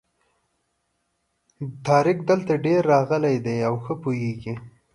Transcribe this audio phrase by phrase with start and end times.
[1.85, 4.53] طارق دلته ډېر راغلی دی او ښه پوهېږي.